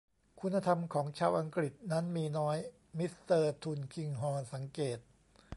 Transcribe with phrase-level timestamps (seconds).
[0.41, 2.57] คุณธรรมของชาวอังกฤษนั้นมีน้อย
[2.97, 4.97] มิสเตอร์ทุลคิงฮอร์นสังเกต